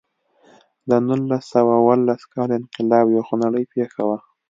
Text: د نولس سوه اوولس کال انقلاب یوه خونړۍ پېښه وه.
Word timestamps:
د 0.89 0.91
نولس 1.07 1.43
سوه 1.53 1.71
اوولس 1.79 2.21
کال 2.33 2.49
انقلاب 2.59 3.05
یوه 3.15 3.23
خونړۍ 3.27 3.63
پېښه 3.73 4.01
وه. 4.09 4.17